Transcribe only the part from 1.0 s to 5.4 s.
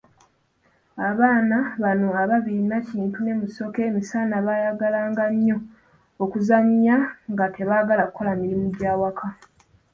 Abaana bano ababiri Nakintu ne Musoke, emisana baayagala nga